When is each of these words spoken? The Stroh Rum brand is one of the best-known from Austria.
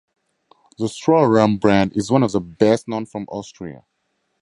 The 0.79 0.85
Stroh 0.85 1.31
Rum 1.31 1.57
brand 1.57 1.95
is 1.95 2.09
one 2.09 2.23
of 2.23 2.31
the 2.31 2.39
best-known 2.41 3.05
from 3.05 3.27
Austria. 3.29 3.83